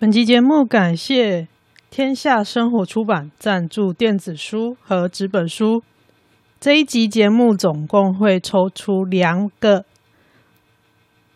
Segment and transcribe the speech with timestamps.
[0.00, 1.46] 本期节目感谢
[1.90, 5.82] 天下生活出版赞助电子书和纸本书。
[6.58, 9.84] 这一集节目总共会抽出两个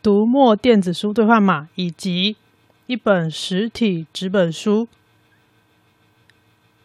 [0.03, 2.39] 读墨电子书兑换码，以及
[2.87, 4.89] 一本实体纸本书。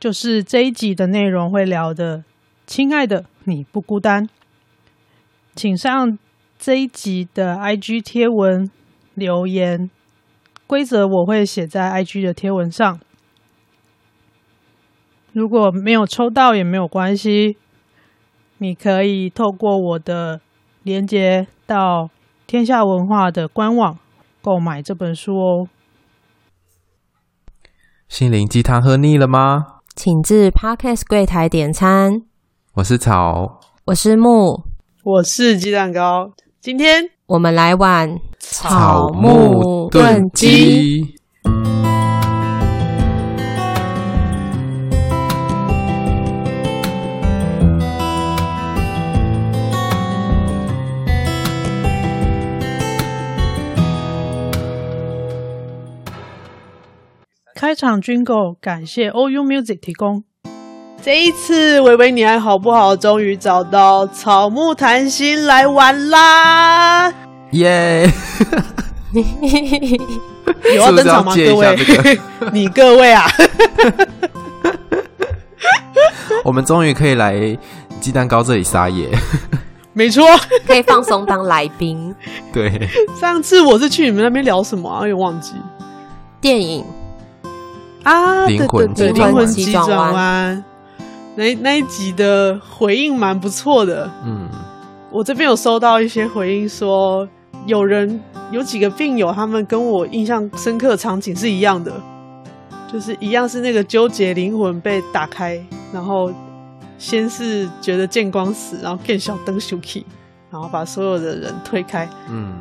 [0.01, 2.25] 就是这一集的内容会聊的，
[2.67, 4.27] 亲爱的，你不孤单。
[5.55, 6.19] 请上
[6.57, 8.69] 这一集的 IG 贴文
[9.13, 9.89] 留言。
[10.69, 12.99] 规则我会写在 IG 的贴文上，
[15.33, 17.57] 如果没有抽到也没有关系，
[18.59, 20.41] 你可以透过我的
[20.83, 22.11] 连接到
[22.45, 23.97] 天下文化的官网
[24.43, 25.67] 购买这本书哦。
[28.07, 29.79] 心灵鸡汤喝腻了吗？
[29.95, 32.21] 请至 parkas 柜台点餐。
[32.75, 34.61] 我是草，我是木，
[35.03, 36.31] 我是鸡蛋糕。
[36.61, 38.19] 今天我们来玩。
[38.41, 41.15] 草木炖鸡。
[57.55, 60.23] 开场 Jingle 感谢 OU Music 提供。
[61.01, 62.95] 这一次，维维你还好不好？
[62.95, 67.13] 终于找到草木谈心来玩啦！
[67.51, 68.07] 耶！
[70.75, 71.33] 有要登场吗？
[71.35, 71.77] 各位，
[72.53, 73.25] 你各位啊！
[76.43, 77.57] 我们终于可以来
[77.99, 79.09] 鸡蛋糕这里撒野，
[79.93, 80.23] 没错，
[80.65, 82.13] 可以放松当来宾。
[82.53, 82.87] 对，
[83.19, 84.99] 上次我是去你们那边聊什么啊？
[85.01, 85.53] 有点忘记
[86.39, 86.85] 电影
[88.03, 90.63] 啊，灵魂对对对，灵魂急转弯
[91.35, 94.09] 那那一集的回应蛮不错的。
[94.25, 94.47] 嗯，
[95.11, 97.27] 我这边有收到一些回应说。
[97.65, 98.19] 有人
[98.51, 101.93] 有几个病友，他们跟我印象深刻的场景是一样的，
[102.91, 105.59] 就是一样是那个纠结灵魂被打开，
[105.93, 106.31] 然后
[106.97, 110.05] 先是觉得见光死，然后更小灯休 key，
[110.49, 112.09] 然后把所有的人推开。
[112.29, 112.53] 嗯，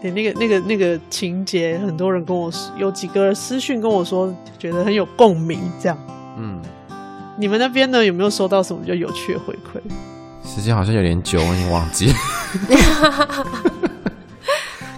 [0.00, 5.60] 对，那个那个那个情节，很多人跟我，有几个私讯跟我说，觉得很有共鸣。
[5.80, 5.98] 这样，
[6.36, 6.60] 嗯，
[7.38, 9.80] 你们那边呢，有没有收到什么比较有趣的回馈？
[10.44, 12.12] 时间好像有点久，我已经忘记。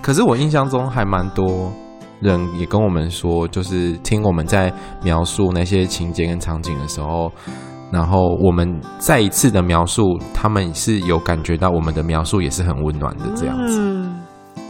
[0.04, 1.72] 可是我印象中还蛮多
[2.20, 4.70] 人也跟我们说，就是听我们在
[5.02, 7.32] 描述那些情节跟场景的时候，
[7.90, 10.02] 然后我们再一次的描述，
[10.34, 13.78] 他们是有感觉到我们的描述也是很温暖的这样子。
[13.80, 14.20] 嗯，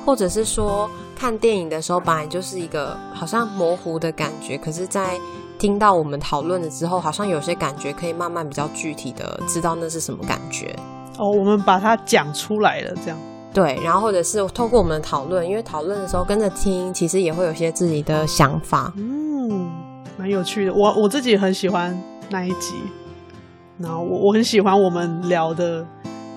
[0.07, 5.19] 或者是说看电影的时候本来就是一个好像模糊的感觉，可是，在
[5.59, 10.77] 听到我们讨论了之后，好像有些感觉可以慢慢比较具体的知道那是什么感觉。
[11.19, 13.19] 哦，我们把它讲出来了，这样。
[13.55, 18.93] 对，然后或者是透过我们的讨论，因为讨论的时候跟着听，其实也会有些自己的想法。
[18.97, 19.71] 嗯，
[20.19, 20.75] 蛮有趣的。
[20.75, 21.97] 我我自己很喜欢
[22.29, 22.75] 那一集，
[23.79, 25.87] 然后我我很喜欢我们聊的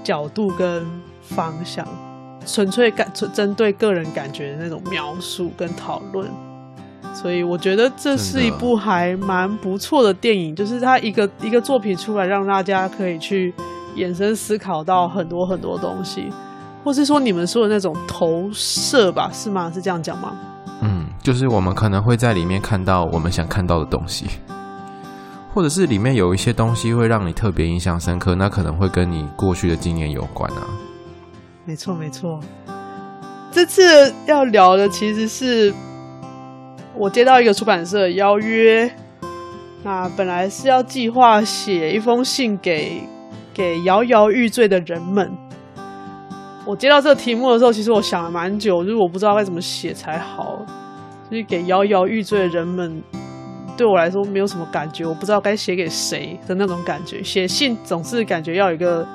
[0.04, 0.86] 角度跟
[1.22, 1.88] 方向，
[2.46, 6.30] 纯粹感针对个人感觉的那种描述跟讨论。
[7.16, 13.52] 所以我觉得这是一部还蛮不错的电影，就是它一个一个作品出来，让大家可以去
[13.96, 16.32] 延伸思考到很多很多东西。
[16.84, 19.72] 或是说你们说的那种投射吧，是吗？
[19.74, 20.34] 是这样讲吗？
[20.82, 24.28] 嗯，就是我们可能会在里面看到我们想看到的东西，
[25.54, 30.68] 或者是里面有一些东西会让你特别印象深刻，那可能会跟你过去的经验有关啊。
[31.66, 32.40] 没错，没错。
[33.52, 35.74] 这次要聊的其实是
[36.96, 38.90] 我接到一个出版社邀约，
[39.84, 43.02] 那本来是要计划写一封信给
[43.54, 45.32] 给摇摇欲坠的人们。
[46.68, 50.66] 我接到这个题目的时候，其实我想了蛮久，就是我不知道该怎么写才好。
[51.32, 53.02] 就是给摇摇欲坠的人们，
[53.78, 57.24] 对我来说没有什么感觉，我不知道该写给谁的那种感觉。
[57.24, 59.08] 写信总是感觉要有一个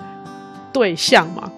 [0.73, 1.51] 对象嘛。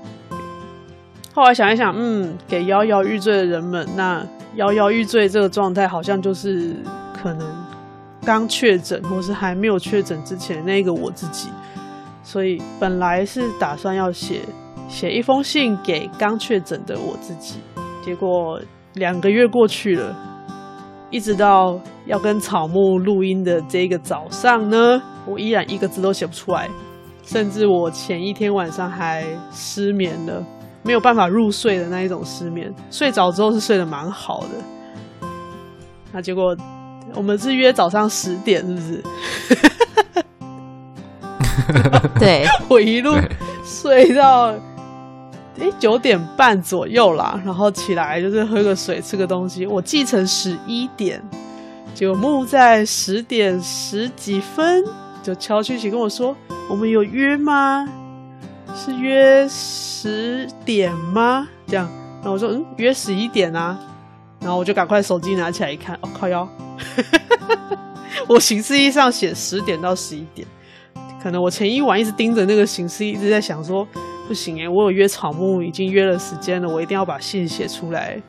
[1.32, 4.26] 后来想一想，嗯，给摇摇欲坠的人们，那
[4.56, 6.74] 摇摇欲坠这个状态，好像就是
[7.22, 7.48] 可能
[8.24, 11.50] 刚确诊，或是还没有确诊之前那个我自己。
[12.24, 14.40] 所以本来是打算要写。
[14.88, 17.60] 写一封信给刚确诊的我自己，
[18.04, 18.60] 结果
[18.94, 20.14] 两个月过去了，
[21.10, 26.68] 一直到要跟草木录音的这个早上呢，我依然一个字都写不出来，
[27.24, 30.44] 甚至我前一天晚上还失眠了，
[30.82, 35.28] 没有办法入睡的那一种失眠，睡着之后是睡得蛮好的，
[36.12, 36.56] 那结果
[37.14, 39.02] 我们是约早上十点，是不是？
[42.20, 43.12] 对， 我一路
[43.64, 44.54] 睡到。
[45.60, 49.64] 哎，九点半左右啦，然后起来就是喝个水，吃个东西。
[49.64, 51.22] 我记成十一点，
[51.94, 54.84] 结果木在十点十几分
[55.22, 56.36] 就敲讯息跟我说
[56.68, 57.88] ：“我们有约吗？
[58.74, 63.78] 是约十点吗？”这样，然后我说：“嗯，约十一点啊。”
[64.42, 66.48] 然后我就赶快手机拿起来一看，哦靠哟，
[68.26, 70.46] 我行事历上写十点到十一点，
[71.22, 73.86] 可能我前一晚一直盯着那个行事历，一直在想说。
[74.26, 78.20] 不行哎，我有约草木，已经约了时间了，我一定要把信写出来。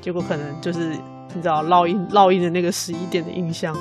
[0.00, 0.88] 结果可能就是
[1.34, 3.76] 你知道烙印烙印的那个十一点的印象，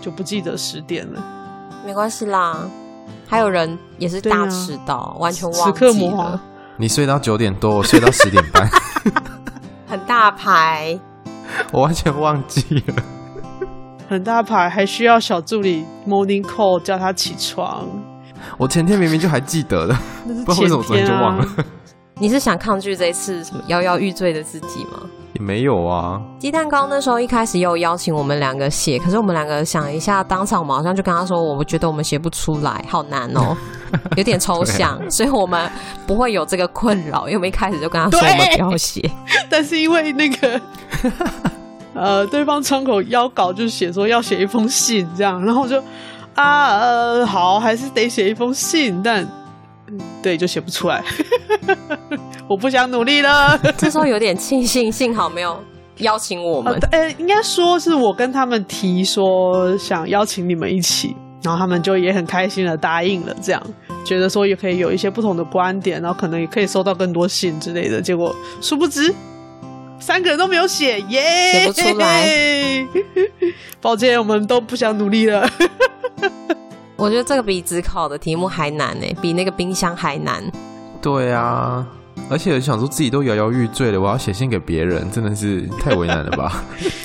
[0.00, 1.22] 就不记得十点了。
[1.84, 2.68] 没关系啦，
[3.26, 6.40] 还有人也是大迟到，啊、完全忘记了。
[6.76, 8.68] 你睡到九点多，我睡到十点半，
[9.88, 10.98] 很大牌，
[11.72, 12.94] 我完全忘记了。
[14.08, 17.88] 很大牌，还需要小助理 morning call 叫他起床。
[18.56, 19.96] 我前天明明就还记得的，
[20.46, 21.46] 不知道为什么昨天就忘了。
[22.20, 25.00] 你是想抗拒这一次什么摇摇欲坠的自己吗？
[25.32, 26.20] 也没有啊。
[26.38, 33.56] 鸡蛋糕那时候一开始有邀请我们两个写，可是我们两个想一下，当场我马上就跟他说，我觉得我们写不出来，好难哦，
[34.16, 35.68] 有点抽象，啊、所以我们
[36.06, 39.10] 不会有这个困扰，因为我们一开始就跟他说我们不要写。
[39.50, 40.60] 但是因为那个
[41.94, 45.82] 呃，对方窗口邀稿就写说要写一封信这样，然后我就。
[46.34, 49.26] 啊，呃，好，还是得写一封信，但，
[50.22, 51.02] 对，就写不出来。
[52.48, 53.58] 我不想努力了。
[53.78, 55.58] 这时候有点庆幸，幸好没有
[55.98, 56.74] 邀请我们。
[56.90, 63.62] 呃，欸，应该说是我跟他们提说想邀请你们一起，然后他们就也很开心的答应了，这样
[64.04, 68.02] 觉得说也可以有一些不同的观点，然后可能也可以收到更多信之类的。
[68.02, 69.14] 结果殊不知，
[70.00, 72.86] 三个人都没有写，耶，写不出来。
[73.80, 75.48] 抱歉，我们都不想努力了。
[76.96, 80.42] 我觉得这个比指考的题目还难呢，比那个冰箱还难。
[81.02, 81.86] 对啊，
[82.30, 86.62] 而且我想说自己都摇摇欲坠了，我要写信给别人，真的是太为难了吧？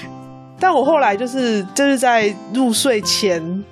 [0.59, 3.63] 但我后来就是就是在入睡前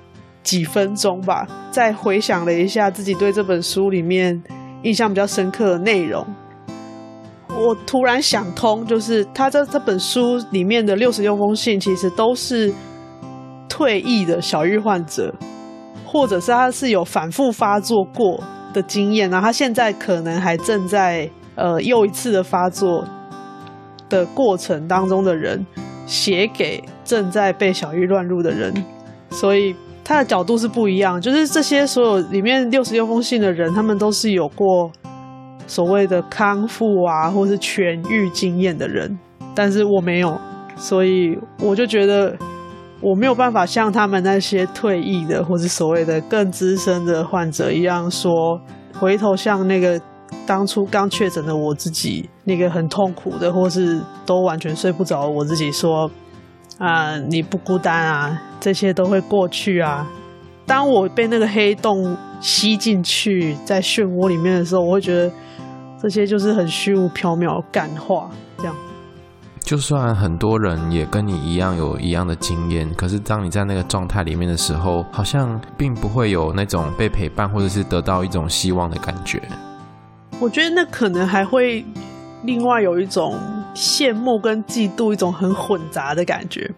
[0.42, 4.42] 几分钟吧，再回想了一下自己对这本书里面
[4.84, 6.26] 印象比较深刻的内容，
[7.50, 12.74] 我突然想通，就是他这这本书里面的六十六封信，其实都是
[13.70, 15.34] 退役的小玉患者。
[16.10, 18.42] 或者是他是有反复发作过
[18.74, 23.04] 的经验，然后他现在可能还正在呃又一次的发作
[24.08, 25.66] 的过程当中的人，
[26.06, 28.74] 写给正在被小玉乱入的人，
[29.32, 31.20] 所以他的角度是不一样。
[31.20, 34.90] 就是这些所有里面六十六封信的人，他们都是有过
[35.68, 39.20] 所谓的康复啊，或是痊愈经验的人，
[39.54, 40.40] 但是我没有，
[40.78, 42.34] 所以我就觉得。
[43.08, 48.60] 我没有办法像他们那些退役的或是所谓的更资深的患者一样说，
[49.00, 49.98] 回头像那个
[50.46, 56.12] 当初刚确诊的我自己，那个很痛苦的或是都完全睡不着我自己说，
[56.80, 60.06] 啊，你不孤单啊，这些都会过去啊。
[60.66, 65.32] 当我被那个黑洞吸进去，在漩涡里面的时候，我会觉得
[66.02, 68.76] 这些就是很虚无缥缈的干话，这样。
[69.68, 79.42] 就算很多人也跟你一样有一样的经验，可是当你在那个状态里面的时候，好像并不会有那种被陪伴或者是得到一种希望的感觉。
[80.40, 81.86] 我觉得那可能还会
[82.44, 83.38] 另外有一种
[83.76, 86.72] 羡慕跟嫉妒，一种很混杂的感觉，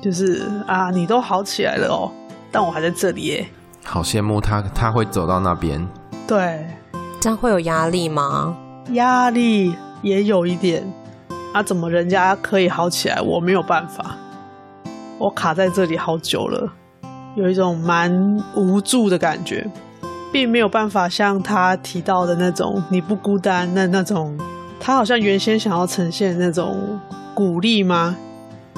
[0.00, 2.08] 就是啊，你都好起来了哦，
[2.52, 3.48] 但我还在这里耶。
[3.82, 5.84] 好羡慕他，他会走到那边。
[6.24, 6.64] 对，
[7.18, 8.56] 这样会有压力吗？
[8.92, 10.88] 压力也有一点。
[11.52, 14.16] 啊，怎么人家可以好起来，我没有办法，
[15.18, 16.70] 我卡在这里好久了，
[17.36, 18.12] 有一种蛮
[18.54, 19.66] 无助的感觉，
[20.30, 24.38] 并没有办法像他提到的那种你不孤单，那那种
[24.78, 27.00] 他好像原先想要呈现那种
[27.34, 28.14] 鼓励吗？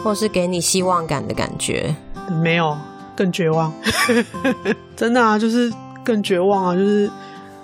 [0.02, 1.94] 或是给你希望感的感觉？
[2.40, 2.78] 没有，
[3.16, 3.72] 更绝望，
[4.94, 5.70] 真的啊，就是
[6.04, 7.10] 更绝望啊，就是。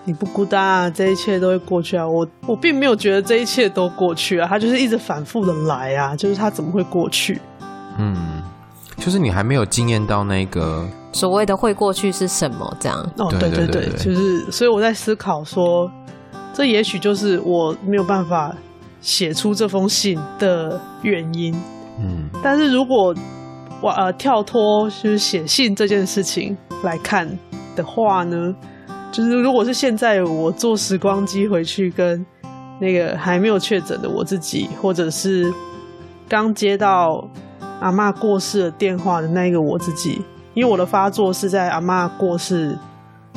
[0.06, 2.06] 你不孤单啊，这一切都会过去啊！
[2.06, 7.40] 我我并没有觉得这一切都过去啊，他就是一直反复的来啊，就是他怎么会过去？
[7.98, 8.40] 嗯，
[8.98, 12.96] 就是你还没有经验到那个所谓的会过去是什么这样？
[13.18, 15.90] 哦，对对对，就是所以我在思考说，
[16.54, 18.54] 这也许就是我没有办法
[19.00, 21.52] 写出这封信的原因。
[21.98, 23.12] 嗯，但是如果
[23.80, 27.28] 我呃跳脱就是写信这件事情来看
[27.74, 28.54] 的话呢？
[29.12, 32.24] 就是如果是现在我坐时光机回去跟
[32.78, 35.52] 那个还没有确诊的我自己，或者是
[36.28, 37.26] 刚接到
[37.80, 40.22] 阿妈过世的电话的那个我自己，
[40.54, 42.76] 因为我的发作是在阿妈过世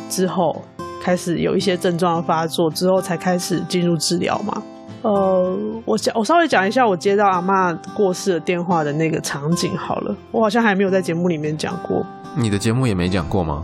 [0.10, 0.62] 之后
[1.02, 4.62] 开始有一些症状的发作之后才开始进入治疗嘛，
[5.02, 10.16] 呃，我讲，我稍微讲一下我接到阿妈过世的电话的那个场景好了。
[10.32, 12.06] 我好像还没有在节目里面讲过。
[12.36, 13.64] 你的节目也没讲过吗？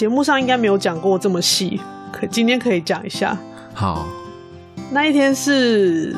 [0.00, 1.78] 节目上应该没有讲过这么细，
[2.10, 3.36] 可今天可以讲一下。
[3.74, 4.06] 好，
[4.90, 6.16] 那一天是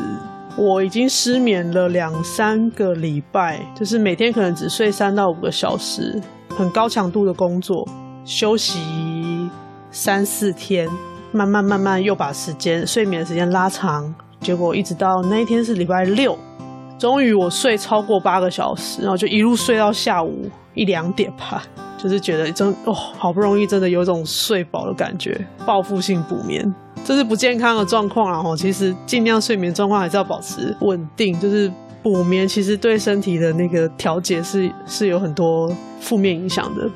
[0.57, 7.85] 我已经失眠了两三个礼拜，就是每天可能只睡三到五个小时，很高强度的工作，
[8.25, 8.79] 休息
[9.91, 10.89] 三四天，
[11.33, 14.15] 慢慢慢慢又把时间睡眠的时间拉长。
[14.39, 16.39] 结果一直到那一天是礼拜六，
[17.01, 21.65] 终于我睡超过八个小时，然后就一路睡到下午一两点吧，
[22.03, 28.43] 就是觉得真哦，好不容易真的有种睡饱的感觉，报复性补眠，这是不健康的状况啊！
[28.43, 31.71] 吼，其实尽量睡眠状况还是要保持稳定，就是
[32.03, 36.91] 补眠其实对身体的那个调节是是有很多负面影响的。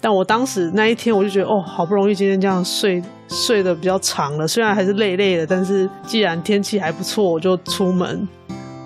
[0.00, 8.28] 但我当时那一天，我就觉得哦，好不容易今天这样睡睡得比较长了，虽然还是累累的，但是既然天气还不错，我就出门。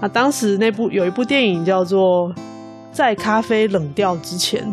[0.01, 2.31] 那当时那部有一部电影叫做
[2.91, 4.65] 《在咖啡冷掉之前》，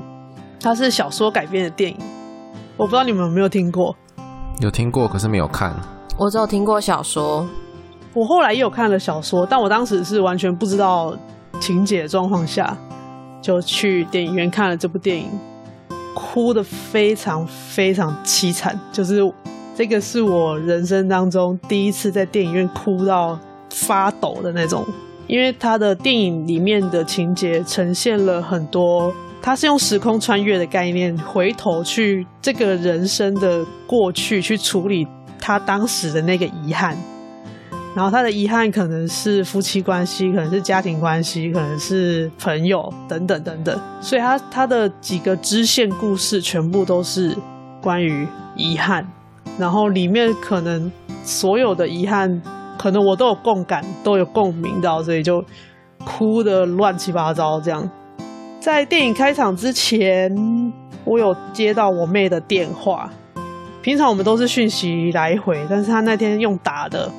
[0.60, 1.98] 它是小说改编的电影，
[2.76, 3.96] 我不知道你们有没有听过？
[4.60, 5.74] 有听过，可是没有看。
[6.18, 7.48] 我只有听过小说，
[8.14, 11.16] 我后来也有看了小说，但我当时是完全不知道
[11.60, 12.76] 情节的状况下，
[13.42, 15.30] 就去电影院看了这部电影。
[16.16, 19.22] 哭的非常非常凄惨，就是
[19.76, 24.84] 这个是我人生当中第一次在电影院哭到发抖的那种，
[25.28, 35.08] 因为他的电影里面的情节呈现了很多，他是用时空穿越的概念，回头去这个人生的过去去处理
[35.40, 36.98] 他当时的那个遗憾。
[37.96, 43.80] 然后他的遗憾可能是夫妻关系，可能是家庭关系，可能是朋友等等等等。
[44.02, 47.36] 所以他他的几个支线故事全部都是
[47.82, 49.08] 关于遗憾。
[49.58, 50.92] 然后里面可能
[51.24, 52.40] 所有的遗憾，
[52.78, 55.44] 可能我都有共感，都有共鸣到，所以就
[56.06, 57.90] 哭的乱七八糟这样。
[58.68, 60.30] 在电影开场之前，
[61.06, 63.10] 我有接到我妹的电话。
[63.82, 67.10] 平常我们都是讯息来回，但是她那天用打的。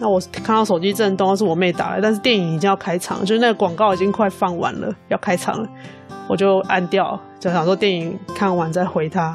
[0.00, 5.68] 那我看到手机震动，是我妹打来，但是电影已经要开场，就是那个广告已经快放完了，要开场了，
[6.28, 9.32] 我就按掉，就想说电影看完再回她。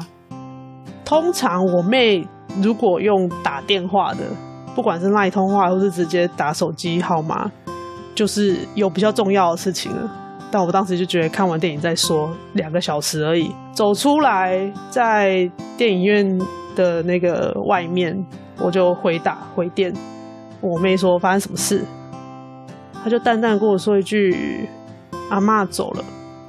[1.02, 2.28] 通常我妹
[2.60, 4.18] 如果用打电话的，
[4.74, 7.50] 不管是 LINE 通话或是直接打手机号码，
[8.14, 10.10] 就是有比较重要的事情了。
[10.50, 16.38] 但我当时就觉得看完电影再说，两个小时而已，走出来在电影院
[16.74, 18.16] 的那个外面，
[18.60, 19.92] 我就回打回电。
[20.60, 21.84] 我妹说发生什么事，
[23.04, 24.68] 她就淡淡跟我说一句
[25.28, 26.04] ：“阿嬷走了。”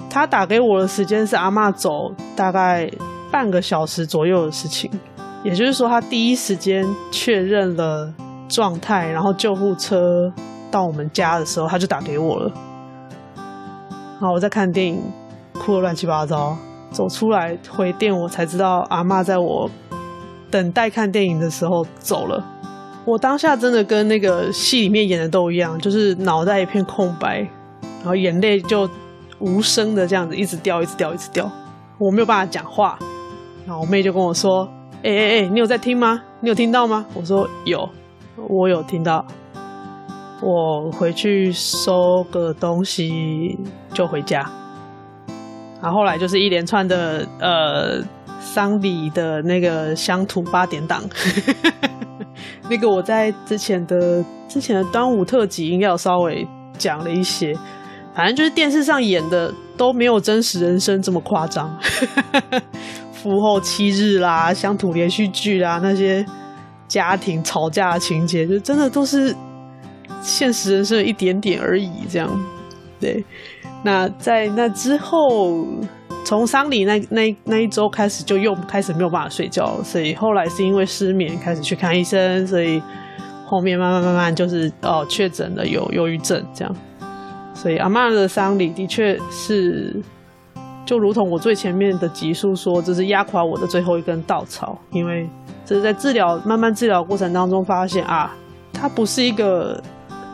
[0.09, 1.89] 她打给我的时间是阿嬷走
[2.35, 2.89] 大概
[3.29, 4.89] 半个小时左右的事情，
[5.43, 8.11] 也就是说，她第一时间确认了
[8.47, 10.31] 状态，然后救护车
[10.71, 12.51] 到我们家的时候，她就打给我了。
[14.19, 15.01] 然后我在看电影，
[15.53, 16.57] 哭得乱七八糟，
[16.91, 19.69] 走出来回电，我才知道阿妈在我
[20.49, 22.43] 等待看电影的时候走了。
[23.05, 27.39] 我当下真的跟那个戏里面演的都一样，就是脑袋一片空白，
[27.99, 28.89] 然后眼泪就
[29.39, 31.49] 无声的这样子一直掉，一直掉，一直掉。
[31.97, 32.97] 我没有办法讲话，
[33.65, 34.67] 然后我妹就跟我说
[35.03, 36.21] ：“哎哎哎，你有在听吗？
[36.41, 37.87] 你有听到吗？”我说：“有，
[38.49, 39.25] 我有听到。”
[40.41, 43.57] 我回去收个东西
[43.93, 44.49] 就回家。
[45.81, 48.01] 然后后来就是一连串的呃
[48.39, 51.03] 丧礼的那个乡土八点档。
[52.69, 56.45] 那个我在之前的之前的端午特辑应该有稍微
[56.77, 57.55] 讲了一些，
[58.13, 61.73] 反正就是电视上演的都没有真实人生这么夸张，
[63.13, 66.25] 父后七日啦、乡土连续剧啦，那些
[66.87, 69.33] 家庭吵架的情节，就真的都是
[70.21, 71.89] 现实人生一点点而已。
[72.09, 72.29] 这样，
[72.99, 73.23] 对。
[73.83, 75.65] 那在那之后。
[76.25, 82.83] 从丧礼那那那一周开始，就又开始没有办法睡觉，所以后来是因为失眠开始去看医生，所以
[83.45, 86.75] 后面慢慢慢慢就是哦确诊了有忧郁症这样，
[87.53, 89.95] 所以阿嬷的丧礼的确是
[90.85, 95.29] 就如同我最前面的集数说，这是压垮我的最后一根稻草，因为
[95.65, 98.35] 这是在治疗慢慢治疗过程当中发现啊，
[98.73, 99.81] 它不是一个。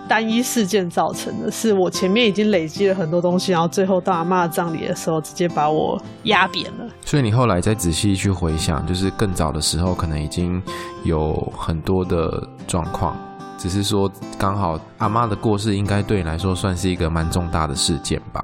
[0.08, 6.86] 单一事件造成的，是我前面已经累积了很多东西，然后最后到阿妈葬礼的时候，直接把我压扁了。
[7.06, 10.62] 所以你后来再仔细去回想，就是更早的时候，可能已经
[11.04, 13.16] 有很多的状况，
[13.58, 18.42] 只是说刚好阿妈的过世，应该对你来说算是一个蛮重大的事件吧。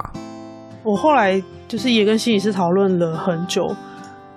[0.83, 3.75] 我后来就是也跟心理师讨论了很久，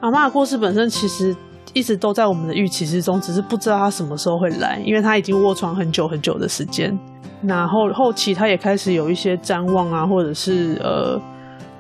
[0.01, 1.35] 阿妈的过世本身其实
[1.73, 6.97] 一直都在我们的预期之中，只是不知道他什么时候会来，因为他已经卧床很久很久的时间。
[7.43, 11.21] 然后后期他也开始有一些譫妄啊，或者是呃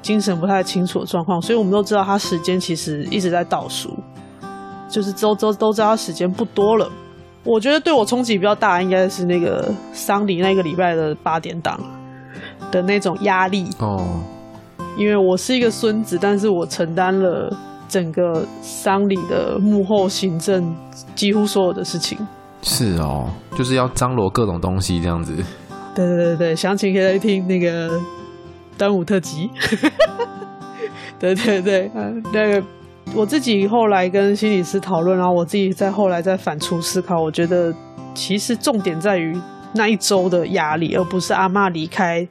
[0.01, 3.97] 精神不太清楚的状况，所以我们都知道他时间其实一直在倒数，
[4.89, 6.91] 就是都都都知道他时间不多了。
[7.45, 11.79] 我觉得对我冲击比较大，应该是那个丧礼那个礼拜的八点档
[12.71, 14.21] 的那种压力哦，
[14.97, 17.55] 因为我是一个孙子，但是我承担了。
[17.93, 20.75] 整个丧礼的幕后行政，
[21.15, 22.17] 几乎所有的事情
[22.63, 25.35] 是哦，就是要张罗各种东西这样子。
[25.95, 28.01] 对对对对，详情可以来听那个
[28.79, 29.51] 端午特辑。
[31.21, 32.63] 对 对对，嗯，那个
[33.15, 37.75] 我自己后来跟心理师讨论，然后我自己在后来再反刍思考，我觉得
[38.15, 39.39] 其实重点在于
[39.75, 42.27] 那一周的压力，而不是阿妈离开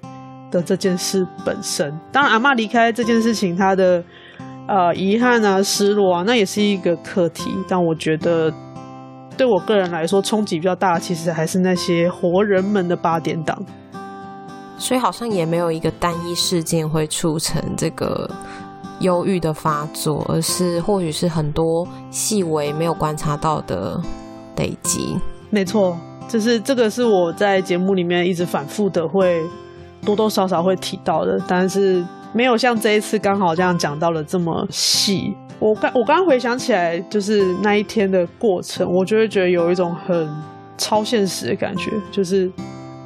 [0.49, 1.95] 的这件事本身。
[2.11, 4.03] 当然，阿妈离开这件事情，他的。
[4.67, 7.51] 呃，遗憾啊，失落啊，那也是一个课题。
[7.67, 8.49] 但我觉得，
[9.35, 13.57] 对我个人来说，冲击比较大，其实还是那些活人们的八点档。
[14.77, 18.29] 所以好像也没有一个单一事件会促成这个
[19.01, 23.99] 忧郁的发作，而是或许是很多细微没有观察到的
[24.55, 25.17] 累积。
[25.49, 25.97] 没错，
[26.29, 29.43] 就是这个是我在节目里面一直反复的会
[30.05, 32.05] 多多少少会提到的，但是。
[32.33, 35.35] 没有像这一次刚好这样讲到了这么细。
[35.59, 40.27] 我刚我刚回想起来，就是那一天的过程，我就会觉得有一种很
[40.77, 42.51] 超现实的感觉，就是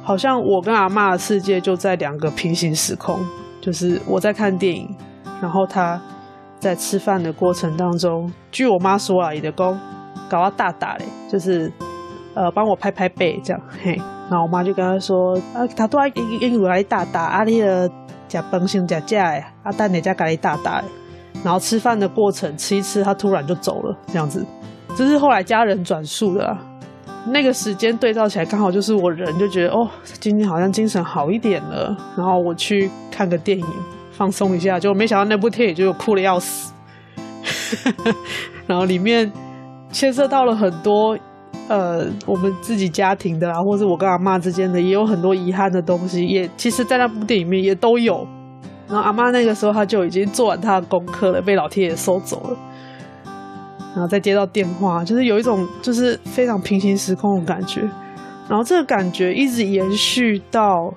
[0.02, 3.18] 好像我跟阿妈的世界就在两个平行时空。
[3.60, 4.88] 就是我在看电影，
[5.42, 6.00] 然后他
[6.60, 9.80] 在吃饭的过程当中，据我妈说啊，伊就讲
[10.30, 11.70] 搞到大大嘞，就是
[12.34, 13.96] 呃帮我拍拍背这样，嘿，
[14.30, 17.90] 然后我妈就跟他说啊，他都爱英英语来大大啊，你的。
[18.36, 20.84] 假崩性假假哎，阿蛋你家咖喱大大，
[21.42, 24.44] 然后吃饭的过程吃一吃，他突然就走了，这样子，
[24.94, 26.58] 这是后来家人转述的啊。
[27.28, 29.88] 那个时间对照起来，刚好就是我人就觉得哦，
[30.20, 33.66] 今天好像精神好一点了，然后我去看个电影
[34.12, 36.74] 放松一下，就没想到那部电影就哭得要死，
[38.66, 39.32] 然后里面
[39.90, 41.18] 牵涉到了很多。
[41.68, 48.26] 呃，我们自己家庭的啊，或者我跟阿妈之间的，也有很多遗憾的东西，也其实，在那部电影里面也都有。
[48.88, 52.56] 然后阿妈那个时候，她就已经做完她的功课了，被老天爷收走了。
[53.94, 57.80] 然后再接到电话，就是有一种就是非常平行时空的感觉。
[58.48, 60.94] 然后这个感觉一直延续到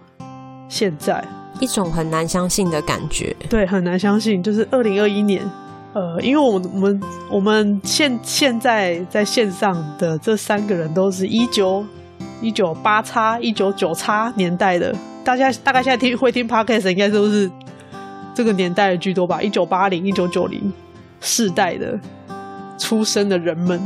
[0.68, 1.24] 现在，
[1.60, 3.36] 一种很难相信的感觉。
[3.50, 5.42] 对，很难相信，就是二零二一年。
[5.92, 11.84] 呃，因为我们我们我们现现在在线上的这三个人都是一九
[12.42, 17.50] 一九八叉一九九叉年代的，大家大概现在听会听 Podcast 应该都是
[18.36, 19.42] 这个年代的居多吧？
[19.42, 20.72] 一九八零一九九零
[21.22, 22.00] 世代的
[22.78, 23.82] 出生的人们，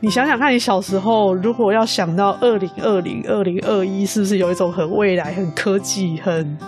[0.00, 6.58] 你想想看，你小时候如果要想到二零二零二零二一，是不是有一种很未来、很科技、很？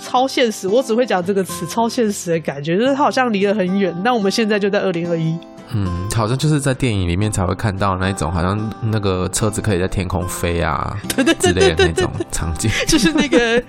[0.00, 3.94] 超现实，我只会讲这个词“超现实”的感觉，就是它好像离得很远。
[4.04, 5.36] 但我们现在就在二零二一，
[5.74, 13.62] 嗯，好像就是在电影里面才会看到那一种，好像那个车子可以在天空飞啊， 对对之类的那种场景， 就是那个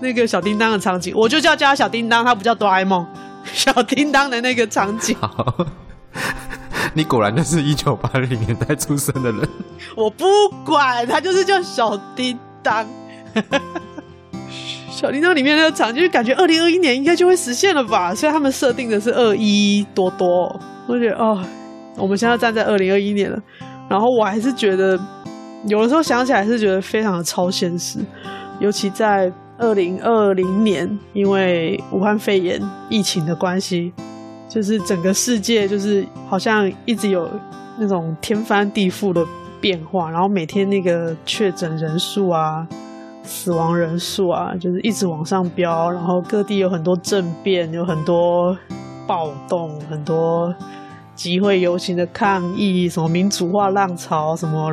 [0.00, 3.06] 那个小叮当的场景，我就叫叫他小叮当，他不叫哆啦 A 梦，
[3.52, 5.16] 小叮当的那个场景。
[5.20, 5.66] 好，
[6.94, 9.48] 你果然就是一九八零年代出生的人，
[9.96, 10.24] 我不
[10.64, 12.86] 管，他就是叫小叮当。
[14.92, 18.14] 小叮当里面那个场景，就感觉二零二一年应该就会实现了吧？
[18.14, 20.54] 所以他们设定的是二一多多，
[20.86, 21.42] 我觉得哦，
[21.96, 23.42] 我们现在站在二零二一年了，
[23.88, 24.96] 然后我还是觉得，
[25.66, 27.98] 有的时候想起来是觉得非常的超现实，
[28.60, 33.92] 尤其在二零二零年，因为武汉肺炎疫情的关系，
[34.48, 37.28] 就是整个世界就是好像一直有
[37.78, 39.26] 那种天翻地覆的
[39.60, 42.64] 变化，然后每天那个确诊人数啊。
[43.24, 48.56] 死亡人数啊，就是一直往上飙，然后各地有很多政变，有很多
[49.06, 50.54] 暴动，很多
[51.14, 54.70] 集会游行的抗议，什么民主化浪潮，什么，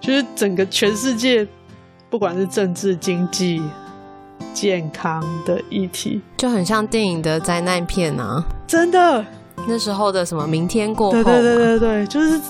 [0.00, 1.46] 就是整个全世界，
[2.10, 3.62] 不管是政治、经济、
[4.52, 8.44] 健康的议题，就很像电影的灾难片啊！
[8.66, 9.24] 真的，
[9.66, 12.40] 那时候的什么明天过后，对对对对对，就是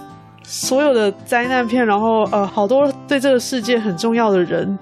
[0.42, 4.78] 所有的灾难片，然后呃，好多对这个世界很重要的人。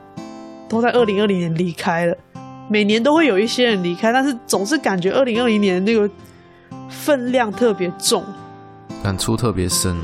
[0.75, 2.17] 都在二零二零年离开了，
[2.69, 6.11] 每年都会有一些人离开，但是总是感觉二零二零年那个
[6.89, 8.25] 分量特别重，
[9.03, 9.97] 感触特别深，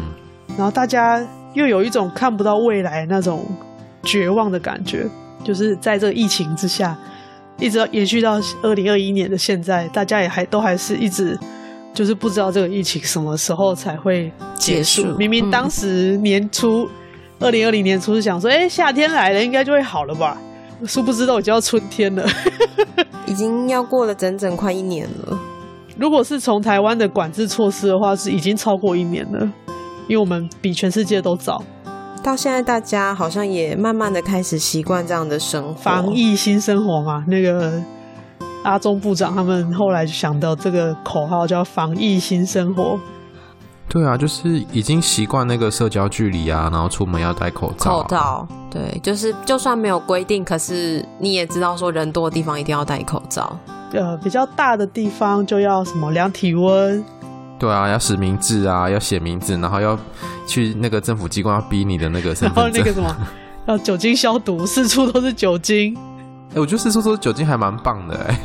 [0.56, 1.20] 然后大家
[1.54, 3.44] 又有一种看不到未来那种
[4.04, 5.06] 绝望的感觉，
[5.42, 6.96] 就是在这个疫情之下，
[7.58, 11.36] 一直延续到二零二一年的现在，大家也还都还是一直
[11.92, 15.02] 就是不知道这个疫情什么时候才会结束。
[15.02, 16.88] 结束明明当时年初，
[17.40, 20.38] 二零二零年初是想说，哎、欸，夏天来了，应该就会好了吧？
[20.86, 22.26] 殊不知道已经要春天了，
[23.26, 25.38] 已经要过了整整快一年了。
[25.96, 29.40] 如果是从台湾的管制措施的话，是已经超过一年了，
[30.08, 31.62] 因为我们比全世界都早。
[32.22, 37.24] 到现在，大家好像也慢慢的开始习惯这样的生活，防疫新生活嘛。
[37.28, 37.82] 那个
[38.62, 42.98] 阿中部长他们后来就想到这个口号叫“防疫新生活”。
[43.92, 48.02] 对啊，就是已经习惯那个社交距离啊，然后出门要戴口罩啊。
[48.02, 53.58] 口罩，对，就是就算没有规定，可是你也知道说人多的地方一定要戴口罩。
[53.92, 57.04] 呃，比较大的地方就要什么量体温。
[57.58, 59.98] 对啊，要实名制啊，要写名字，然后要
[60.46, 63.16] 去那个政府机关要逼你的那个身份证，然后那个什么
[63.66, 65.96] 要酒精消毒，四处都是酒精。
[66.50, 68.40] 哎、欸，我觉得四处都是酒精还蛮棒的哎。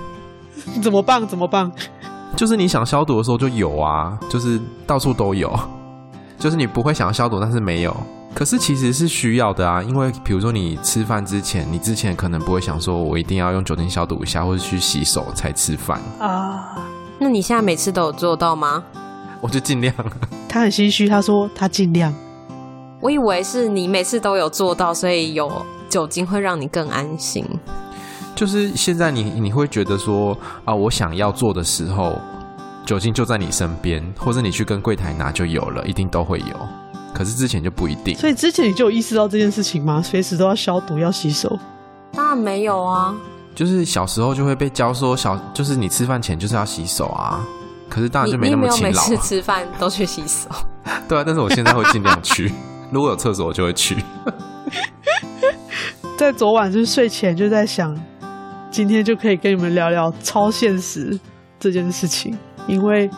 [0.80, 1.26] 怎么棒？
[1.26, 1.70] 怎么棒？
[2.36, 5.52] 就是你想消毒的时候就有啊，就是到处都有。
[6.38, 7.94] 就是你不会想要消毒，但是没有。
[8.32, 16.78] 可是其实是需要的啊，因为比如说你吃饭之前，你之前可能不会想说我一定要用酒精消毒一下，或者去洗手才吃饭啊。
[17.18, 18.82] 那你现在每次都有做到吗？
[19.42, 19.94] 我就尽量。
[20.48, 22.14] 他很心虚，他说他尽量。
[23.02, 25.50] 我以为是你每次都有做到，所以有
[25.88, 27.44] 酒精会让你更安心。
[28.34, 32.18] 就是现在你你会觉得说啊，我想要做的时候，
[32.86, 36.68] 酒精就在你身边，或者你去跟柜台拿就有了，一定都会有。
[37.12, 38.16] 可是之前就不一定。
[38.16, 40.00] 所以之前你就有意识到这件事情吗？
[40.00, 41.58] 随时都要消毒，要洗手？
[42.12, 43.14] 当然没有啊。
[43.54, 47.44] 就是小时候就会被教说小，就是你吃饭前就是要洗手啊。
[47.88, 49.08] 可是当然就没那么勤劳。
[49.08, 50.48] 每次吃饭都去洗手？
[51.08, 52.50] 对啊，但是我现在会尽量去。
[52.92, 53.96] 如果有厕所，我就会去。
[56.16, 57.98] 在昨晚就是睡前就在想，
[58.70, 61.18] 今天就可以跟你们聊聊超现实
[61.58, 62.36] 这件事情，
[62.68, 63.10] 因为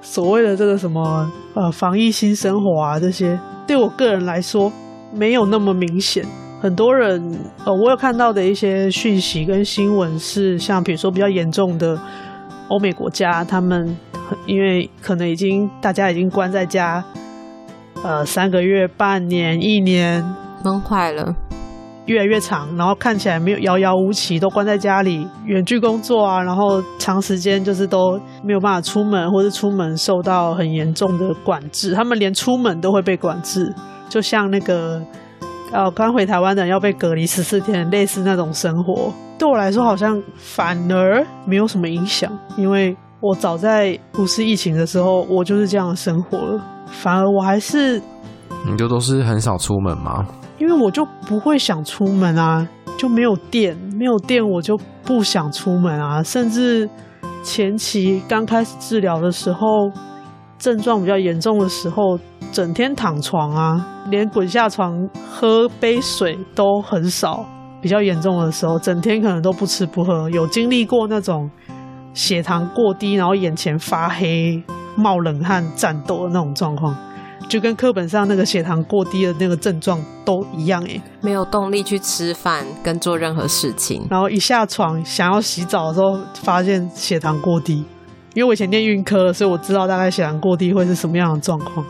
[0.00, 4.72] 所谓的这个什么呃防疫新生活啊这些，对我个人来说
[5.14, 6.24] 没有那么明显。
[6.60, 7.22] 很多人，
[7.64, 11.96] 呃，我有看到的一些讯息跟新闻是，像比如说比较严重的
[12.66, 13.96] 欧美国家，他们
[14.44, 17.04] 因为可能已经大家已经关在家，
[18.02, 20.24] 呃，三个月、半年、一年，
[20.64, 21.32] 闷坏了，
[22.08, 33.72] 越来越长，然后看起来没有遥遥无期，都关在家里远距工作啊，然后长时间就是都没有办法出门，或是出门受到很严重的管制，他们连出门都会被管制，
[34.08, 35.00] 就像那个。
[35.70, 46.64] 呃，刚回台湾的要被隔离十四天，类似那种生活，对我来说好像反而没有什么影响，因为我早在不是疫情的时候，我就是这样的生活了。
[46.86, 48.00] 反而我还是，
[48.66, 50.24] 你就都是很少出门吗？
[50.58, 52.66] 因为我就不会想出门啊，
[52.98, 56.22] 就没有电，没有电我就不想出门啊。
[56.22, 56.88] 甚至
[57.42, 59.90] 前期刚开始治疗的时候，
[60.58, 62.18] 症状比较严重的时候。
[62.50, 67.44] 整天躺床啊，连滚下床喝杯水都很少。
[67.82, 70.30] 比较严重的时候，整天可能都不吃不喝。
[70.30, 71.48] 有经历过那种
[72.14, 74.62] 血糖过低，然后眼前发黑、
[74.96, 76.96] 冒冷汗、战斗的那种状况，
[77.48, 81.00] 就跟课本上那个血糖过低的那个症状都一样诶。
[81.22, 87.84] 没有动力去吃饭跟做任何事情，然后一下床想要洗澡的时候，发现血糖过低。
[88.34, 91.84] 因为我以前念运科，所以我知道大概血糖过低会是什么样的状况。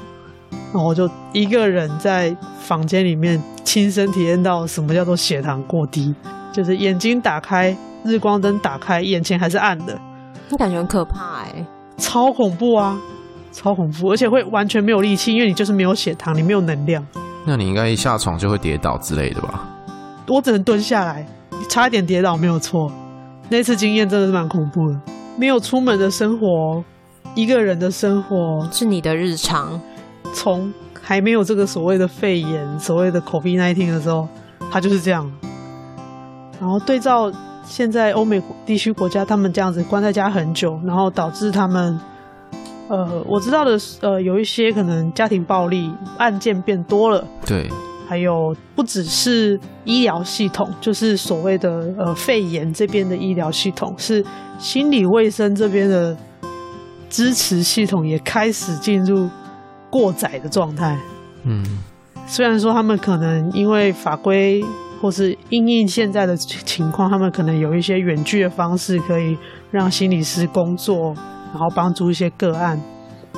[0.73, 6.14] 然后我就一个人在房间里面亲身体验到什么叫做血糖过低，
[6.53, 9.99] 就是眼睛打开，日光灯打开，眼前还是暗的，
[10.49, 11.66] 你感觉很可怕哎，
[11.97, 12.99] 超恐怖啊，
[13.53, 17.05] 超恐怖，而且会完全没有力气，因为你就是没有血糖，你没有能量。
[17.47, 19.65] 那你应该一下床就会跌倒之类的吧？
[20.27, 21.27] 我只能蹲下来，
[21.69, 22.93] 差一点跌倒没有错。
[23.49, 25.01] 那次经验真的是蛮恐怖的，
[25.37, 26.85] 没有出门的生活，
[27.35, 29.81] 一个人的生活是你的日常。
[30.35, 34.29] 从还没有这个所谓的肺炎、所谓的 COVID-19 的时候，
[34.71, 35.31] 它就是这样。
[36.61, 37.33] 然后对照
[37.65, 41.99] 现在欧美地区国家，他们这样子关在家很久，然后导致他们，
[42.88, 47.24] 呃，我知道的，呃，有一些可能家庭暴力案件变多了。
[47.46, 47.68] 对，
[48.09, 54.24] 还有不只是医疗系统，就是所谓的呃肺炎这边的医疗系统，是
[54.59, 56.16] 心理卫生这边的
[57.09, 59.29] 支持系统也开始进入。
[59.90, 60.98] 过载的状态，
[61.44, 61.64] 嗯，
[62.27, 64.62] 虽然说他们可能因为法规
[65.01, 69.35] 或是因应现在的情况，他们可能有一些远距的方式可以
[69.70, 71.14] 让心理师工作，
[71.53, 72.81] 然后帮助一些个案，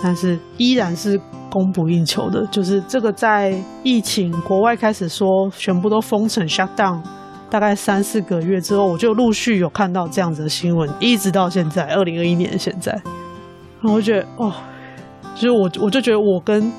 [0.03, 1.21] 但是依然是
[1.51, 2.47] 供不应求的。
[2.47, 7.01] 就是这个在疫情国外开始说全部都封城 shut down，
[7.49, 12.93] 大概三四个月之后，我就陆续有看到这样子的新闻，一直到现在二零二一年现在。
[13.81, 14.53] 然后我觉得哦，
[15.35, 16.71] 就是我我就觉得我跟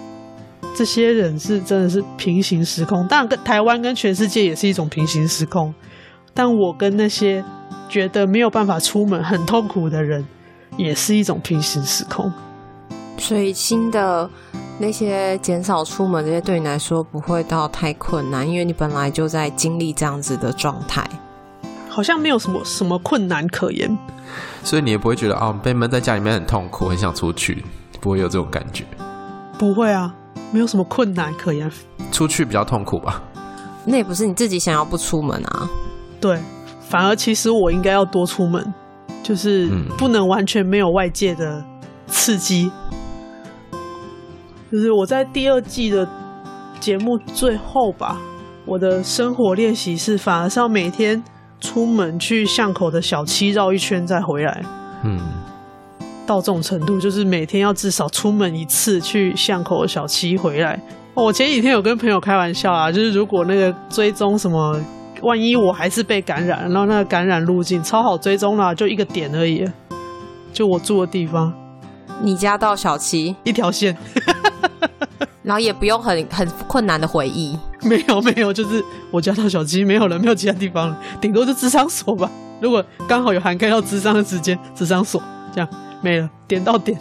[0.75, 5.73] 这些人是真的是平行时空，当然跟台湾跟全世界也是一种平行时空，
[6.33, 7.43] 但我跟那些
[7.89, 10.25] 觉得没有办法出门很痛苦的人，
[10.77, 12.31] 也是一种平行时空。
[13.17, 14.27] 所以新的
[14.79, 21.07] 那些减少出门这些对你来说不会到太困难，因为你本来就在经历这样子的状态，
[21.87, 23.95] 好像没有什么什么困难可言。
[24.63, 27.63] 所以你也不会觉得哦，被闷在家里面很痛苦，很想出去，
[27.99, 28.85] 不会有这种感觉。
[29.59, 30.13] 不会啊，
[30.51, 31.71] 没有什么困难可言。
[32.11, 33.21] 出去比较痛苦吧？
[33.85, 35.69] 那也不是你自己想要不出门啊。
[36.19, 36.39] 对，
[36.81, 38.73] 反而其实我应该要多出门，
[39.23, 41.63] 就是不能完全没有外界的
[42.07, 42.71] 刺激。
[44.71, 46.07] 就是我在第二季的
[46.79, 48.17] 节目最后吧，
[48.65, 51.21] 我的生活练习是反而是要每天
[51.59, 54.63] 出门去巷口的小七绕一圈再回来。
[55.03, 55.19] 嗯，
[56.25, 60.79] 到这种程度，就是每天要至少出门一次去巷口的小七回来。
[61.13, 64.79] 我前几天有跟朋友开玩笑啊，就是如果那个追踪什么，
[65.21, 69.67] 万一我还是被感染，然后那个感染路径超好追踪啦，就一个点而已，
[70.51, 71.53] 就我住的地方，
[72.21, 73.95] 你家到小七一条线。
[75.43, 82.29] 然后也不用很很困难的回忆， 没有没有，就是我家到小七没有了，没有其他地方了，顶多就智商所吧。
[82.59, 85.67] 如果刚好有涵盖到智商的时间，智商所这样
[85.99, 86.95] 没了，点到点，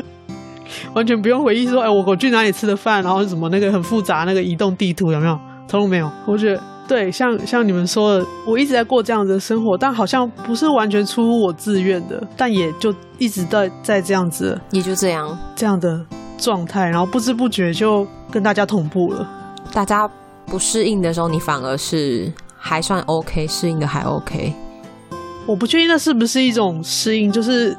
[0.94, 5.38] 完全不用回忆说，哎，我我去哪里吃的饭，然后什么那个很复杂那个移动地图有没有？
[5.68, 6.10] 通通没有。
[6.26, 16.04] 我觉得对，像像你们说的，我一直在过这样子的生活，但好像不是完全出乎我自愿的，但也就一直在在这样子，也就这样这样的。
[16.38, 19.24] 状态，然后不知不觉就跟大家同步了。
[19.72, 20.10] 大家
[20.44, 24.52] 不适应的时候，你反而是还算 OK，适应的还 OK。
[25.46, 27.78] 我不确定那是不是一种适应，就是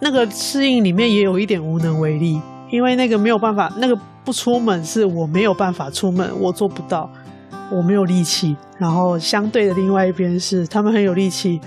[0.00, 2.40] 那个适应里面也有一点无能为力，
[2.70, 7.10] 因为那个没有办法，那个不出门是我没有办法出门，我做不到，
[7.70, 8.56] 我没有力气。
[8.78, 11.60] 然后相对的另外一边是他们很有力气，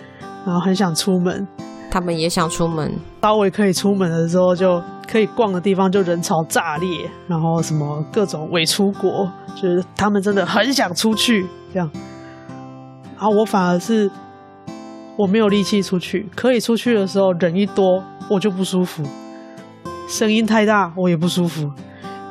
[0.46, 1.48] 然后很想出门。
[1.90, 11.90] 他们也想出门，稍微可以出门的时候，就可以逛的地方就人潮炸裂，然后什么各种伪出国，就是他们真的很想出去这样。
[13.16, 14.12] 然后我反而是
[15.16, 19.02] 我没有力气出去，可以出去的时候人一多我就不舒服，
[20.10, 21.72] 声音太大我也不舒服，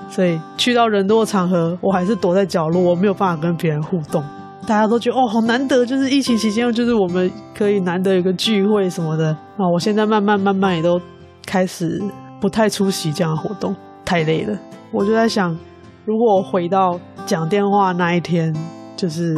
[0.08, 4.22] 所以去到人多的场合，我还是躲在角落，我没有办法跟别人互动。
[4.66, 9.28] 大家都觉得哦，好难得，就是疫情期间，就是我们可以难得有个聚会什么的。
[9.58, 10.98] 啊，我现在慢慢慢慢也都
[11.44, 12.02] 开始
[12.40, 14.58] 不太出席这样的活动，太累了。
[14.90, 15.54] 我就在想，
[16.06, 18.54] 如果我回到讲电话那一天，
[18.96, 19.36] 就是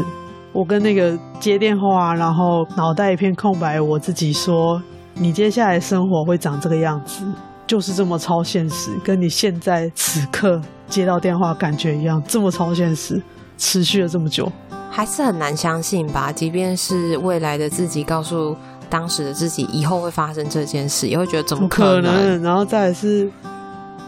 [0.52, 4.80] 我跟那个接电话，然后脑袋一片空白，我自己说，
[5.14, 7.24] 你接下来生活会长这个样子，
[7.66, 13.20] 就是这么超现实，跟你现在此刻接到电话感觉一样，这么超现实，
[13.58, 14.50] 持续了这么久。
[14.90, 18.56] 还是很难相信吧，即便是未来的自己告诉
[18.88, 22.14] 当时的自己以后会发生这件事，也会觉得怎么可能？
[22.14, 23.30] 可能然后再来是，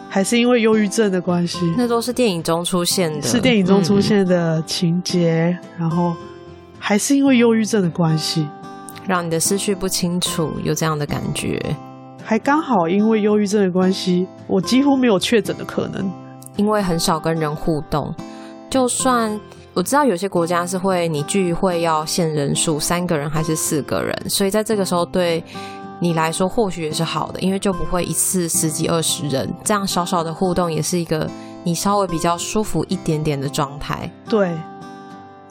[0.08, 6.14] 还是因为忧郁症的关系，那都是电影中出现的，是电影中出现的情节，嗯、然后
[6.78, 8.48] 还是因为忧郁症的关系，
[9.06, 11.60] 让你的思绪不清楚，有这样的感觉。
[12.28, 16.12] 还刚好因为忧郁症的关系，我几乎没有确诊的可能，
[16.56, 18.14] 因为很少跟人互动，
[18.68, 19.40] 就算。
[19.72, 25.42] 我知道有些国家是会你聚会要限人数，三个人还是四个人，所以在这个时候对
[26.00, 31.26] 你来说或许也是好的，因为就不会一次十几二十人，这样小小的互动也是一个
[31.64, 34.10] 你稍微比较舒服一点点的状态。
[34.28, 34.54] 对。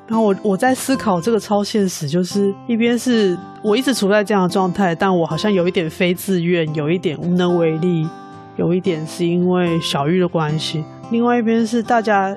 [0.07, 8.07] 然后我我在思考这个超现实，就是一边是我一直处在这样的状态，但我好像有一点非自愿，有一点无能为力，
[8.55, 12.35] 有一点是因为小玉的关系，另外一边是大家。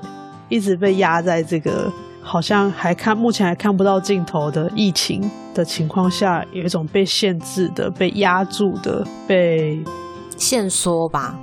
[0.49, 1.89] 一直被压在这个
[2.21, 9.81] 好像还看目前还看不到尽头的疫情的情况下，有一种被限制的、被压住的、被
[10.35, 11.39] 限缩吧。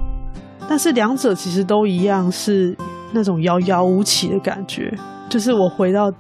[0.69, 2.77] 但是两者其实都一样，是
[3.13, 4.93] 那种遥遥无期的感觉。
[5.29, 6.11] 就是我回到，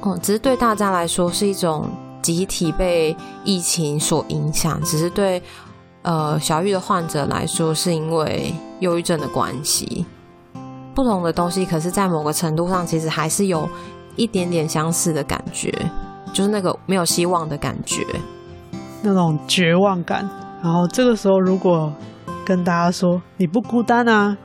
[0.00, 1.88] 哦，只是对大家来说是一种
[2.20, 5.42] 集体被疫情所影响，只是对
[6.02, 10.04] 呃小玉的患者来说，是因为忧郁症的关系。
[10.94, 13.68] 不同的东西，可是，在某个程度上，其实还是有
[14.16, 15.72] 一点点相似的感觉，
[16.32, 18.04] 就是那个没有希望的感觉，
[19.02, 20.28] 那种绝望感。
[20.60, 21.92] 然后这个时候，如果
[22.44, 24.36] 跟大家说你不孤单啊，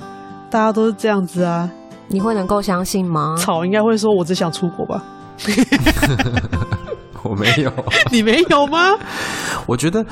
[0.51, 1.67] 大家都是这样子啊，
[2.07, 3.35] 你会能够相信吗？
[3.37, 5.03] 草应该会说：“我只想出国吧。
[7.23, 7.71] ”我没有，
[8.11, 8.95] 你没有吗？
[9.65, 10.05] 我觉得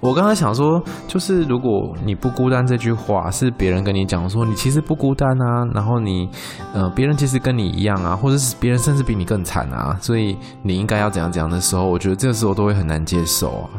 [0.00, 6.28] 我刚才想说，就是如果你不孤单这句话是别人跟你讲说，你其实不孤单啊，然后你
[6.74, 13.70] 呃别人其实跟你一样啊，或者是别人甚至比你更惨啊，所以你应该要怎样怎样的时候，我觉得这个时候都会很难接受啊。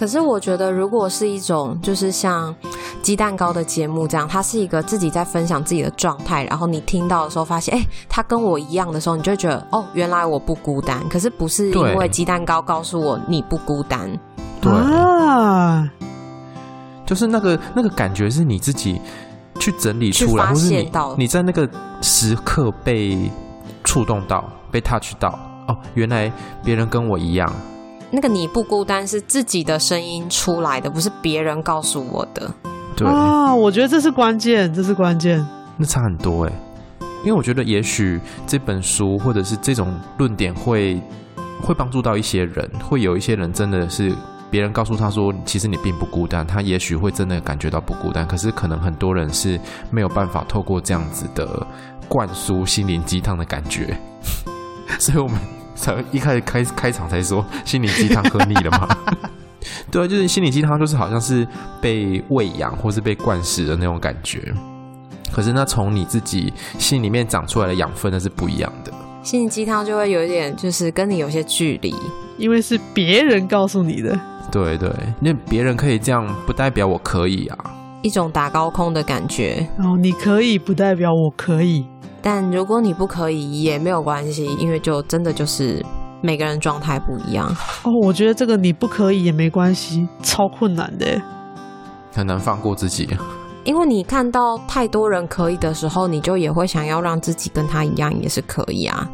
[0.00, 2.54] 可是我觉得，如果是一种就是像
[3.02, 11.06] 鸡蛋糕的节目这样，它是一个自己在分享自己的状态，然后你听到的时候发现，哎，他跟我一样的时候，你就会觉得，哦，原来我不孤单。
[11.10, 14.10] 可是不是因为鸡蛋糕告诉我你不孤单。
[14.62, 15.86] 对啊，
[17.04, 18.98] 就是那个那个感觉是你自己
[19.58, 21.68] 去整理出来，或是你你在那个
[22.00, 23.30] 时刻被
[23.84, 25.28] 触动到，被 touch 到
[25.68, 26.32] 哦，原来
[26.64, 27.52] 别人跟我一样。
[28.10, 32.50] 那个你不孤单是自己的声音出来的，不是别人告诉我的。
[32.96, 35.44] 对啊，我觉得这是关键，这是关键。
[35.76, 36.52] 那差很多哎，
[37.24, 41.00] 因为我觉得也许这本书或者是这种论点会
[41.62, 44.14] 会帮助到一些人，会有一些人真的是。
[44.52, 48.26] 别人告诉他说：“其实你并不孤单。”他也许会真的感觉到不孤单。
[48.26, 49.56] 可是，可能很多人是
[49.92, 51.64] 没有办法透过这样子的
[52.08, 53.96] 灌输心灵鸡汤的感觉。
[54.98, 55.38] 所以我们
[55.80, 58.88] 才一开始开开场才说心灵鸡汤喝腻了吗？
[59.90, 61.46] 对啊，就是心灵鸡汤，就是好像是
[61.80, 64.40] 被喂养或是被灌食的那种感觉。
[65.32, 68.92] 可是，那从你自己心里面长出来的养分，那是不一样的。
[69.22, 71.94] 心灵鸡汤就会有一点，就是跟你有些距离，
[72.36, 74.18] 因为是别人告诉你的。
[74.50, 74.90] 对对，
[75.20, 77.58] 那别人可以这样，不代表我可以啊。
[78.02, 79.68] 一种打高空的感觉。
[79.78, 81.84] 哦，你可以，不代表我可以。
[82.22, 85.84] 但如果你不可以，也没有关系，因为就真的就是
[86.22, 87.48] 每个人状态不一样。
[87.82, 91.20] 哦，我觉得这个你不可以也没关系，超困难的，
[92.12, 93.08] 很难放过自己。
[93.64, 99.08] 因为你看到太多人可以的时候，你就也会想要让自己跟他一样，也是可以啊。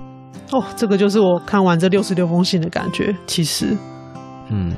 [0.53, 3.15] 哦，这个就是我看完这六十六封信的感觉。
[3.27, 3.77] 其实，
[4.49, 4.73] 嗯。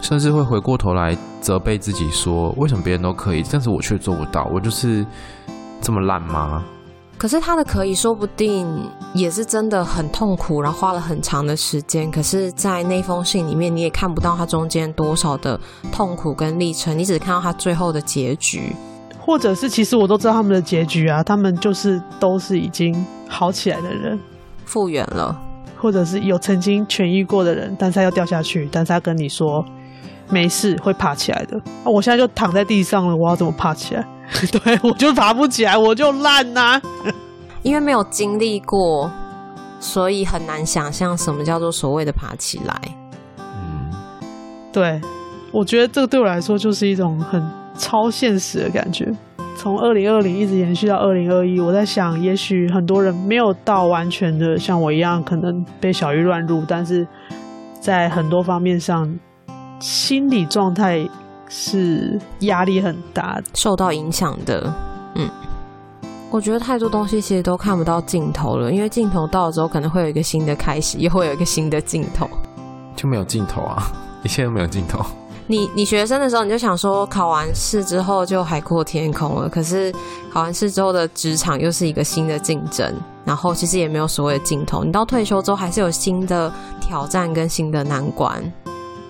[0.00, 4.46] 甚至会回过头来责备自己，说：“为什么别人都可以，但是我却做不到？
[4.52, 5.02] 我就是
[5.80, 6.62] 这么烂吗？”
[7.24, 8.68] 可是他的可以说不定
[9.14, 12.10] 也是真的很痛苦，然后花了很长的时间。
[12.10, 15.58] 可是，在那封信里面，你也看不到他中间多少的
[15.90, 18.76] 痛苦跟历程，你只看到他最后的结局，
[19.18, 22.94] 或者是其实我都知道他们的结局啊，他们就是都是已经
[23.26, 24.20] 好起来的人，
[24.66, 25.34] 复原了，
[25.78, 29.64] 或者是有曾经痊愈过的人，但是他要掉下去，但是他跟你说。
[30.28, 31.56] 没事，会爬起来的。
[31.84, 34.04] 啊，我现在就躺在地上了，我要怎么爬起来？
[34.50, 36.82] 对，我就爬不起来，我就烂呐、啊。
[37.62, 39.10] 因为没有经历过，
[39.78, 42.74] 所以很难想象什么叫做所谓的爬起来。
[43.38, 43.90] 嗯，
[44.72, 45.00] 对，
[45.52, 47.42] 我觉得这个对我来说就是一种很
[47.76, 49.10] 超现实的感觉。
[49.56, 57.06] 从二零二零一直延续到二零二一，我在想，也许很多人没有到完全的像我一样，可能被小鱼乱入，但是
[57.80, 59.18] 在很多方面上。
[59.84, 61.06] 心理状态
[61.46, 64.72] 是压力很大，受到影响的。
[65.14, 65.28] 嗯，
[66.30, 72.26] 我觉得太多东西其实都看不到尽头了，因为尽头到了之后，可能会有一个新的开始，也会有一个新的尽头，
[72.96, 73.92] 就没有尽头啊！
[74.24, 75.04] 一切都没有尽头。
[75.46, 79.92] 你你学生的时候，你就想说考完试之后就海阔天空了，可是
[80.32, 82.90] 考完试之后的职场又是一个新的竞争，
[83.22, 84.82] 然后其实也没有所谓的尽头。
[84.82, 88.42] 你到退休之后，还是有新的挑战跟新的难关。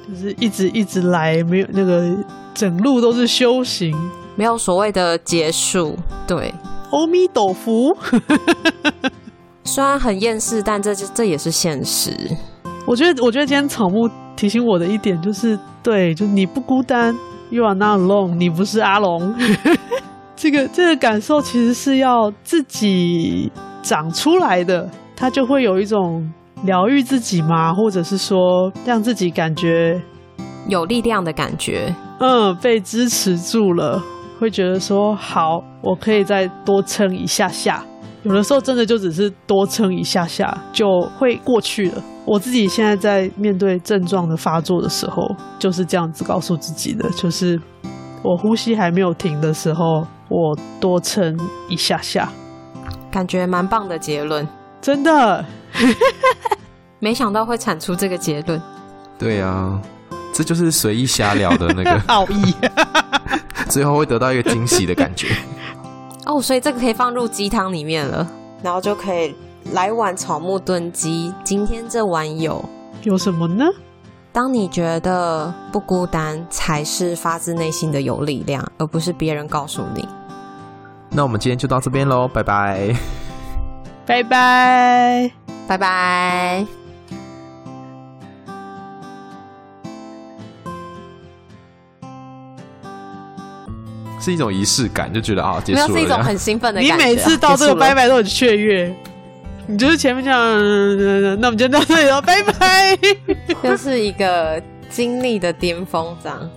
[0.06, 2.14] 就是一直一直来，没有那个
[2.52, 3.96] 整路都是修行，
[4.36, 5.96] 没有所谓的结束。
[6.26, 6.52] 对，
[6.90, 7.96] 阿弥陀佛。
[9.64, 12.12] 虽然很厌世，但这这也是现实。
[12.86, 17.16] 我觉得，我觉得今天草木提醒我的一点就是，对，就你不孤单
[17.48, 19.34] ，You are not alone，你不是阿龙。
[20.36, 23.50] 这个这个感受其实是要自己
[23.82, 26.30] 长出来的，它就会有一种。
[26.64, 27.72] 疗愈自己吗？
[27.72, 30.00] 或者是说让自己感觉
[30.66, 31.94] 有力量的感觉？
[32.20, 34.02] 嗯，被支持住了，
[34.40, 37.84] 会觉得说好，我可以再多撑一下下。
[38.22, 40.86] 有的时候真的就只是多撑一下下就
[41.18, 42.02] 会过去了。
[42.24, 45.22] 我自己现在在面对症状的发作的时候，
[45.58, 47.60] 就是这样子告诉自己的，就是
[48.22, 52.26] 我呼吸还没有停的时候，我多撑一下下，
[53.10, 54.48] 感觉蛮棒的结论，
[54.80, 55.44] 真的。
[57.04, 58.58] 没想到会产出这个结论。
[59.18, 59.82] 对呀、啊，
[60.32, 62.54] 这就是随意瞎聊的那个 奥义，
[63.68, 65.36] 最后会得到一个惊喜的感觉。
[66.24, 68.26] 哦，所以这个可以放入鸡汤里面了，
[68.62, 69.34] 然后就可以
[69.74, 71.30] 来碗草木炖鸡。
[71.44, 72.64] 今天这碗有
[73.02, 73.66] 有什么呢？
[74.32, 80.08] 当你觉得不孤单，才是发自内心的有力量，而不是别人告诉你。
[81.10, 82.96] 那我们今天就到这边喽，拜拜，
[84.06, 85.30] 拜拜。
[85.68, 86.83] 拜拜。
[94.24, 95.88] 是一种仪式感，就觉得啊，结束了。
[95.88, 96.96] 没有是一种很兴奋的感觉、啊。
[96.96, 98.94] 你每次到这个拜拜都很雀跃，
[99.66, 100.40] 你就是前面这样，
[101.40, 102.98] 那我们就到这里了，拜拜。
[103.62, 106.50] 就是一个经历的巅峰，这样。